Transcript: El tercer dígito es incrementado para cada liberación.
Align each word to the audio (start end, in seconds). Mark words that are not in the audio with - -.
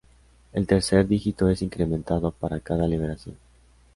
El 0.53 0.65
tercer 0.65 1.07
dígito 1.07 1.47
es 1.47 1.61
incrementado 1.61 2.31
para 2.31 2.59
cada 2.59 2.87
liberación. 2.87 3.35